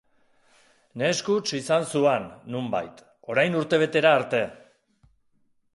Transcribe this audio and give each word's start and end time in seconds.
Neskuts 1.01 1.53
izan 1.57 1.85
zuan, 1.99 2.25
nonbait, 2.55 3.05
orain 3.35 3.61
urtebetera 3.61 4.19
arte. 4.23 4.43